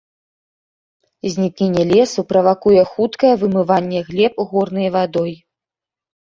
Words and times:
Знікненне 1.33 1.83
лесу 1.91 2.19
правакуе 2.33 2.83
хуткае 2.95 3.33
вымыванне 3.45 3.99
глеб 4.11 4.35
горнай 4.51 4.87
вадой. 4.99 5.33